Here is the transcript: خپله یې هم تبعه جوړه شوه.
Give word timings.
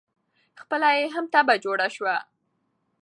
خپله 0.61 0.89
یې 0.97 1.05
هم 1.15 1.25
تبعه 1.33 1.55
جوړه 1.63 1.87
شوه. 1.95 2.15